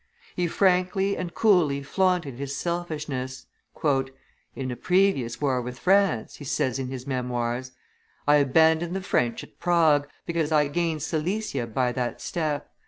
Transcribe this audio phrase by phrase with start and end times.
[0.35, 3.45] He frankly and coolly flaunted his selfishness.
[4.55, 7.73] "In a previous war with France," he says in his memoirs,
[8.27, 12.67] "I abandoned the French at Prague, because I gained Silesia by that step.